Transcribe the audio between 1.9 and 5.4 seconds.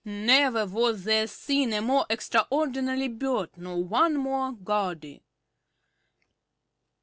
extraordinary bird nor one more gaudy.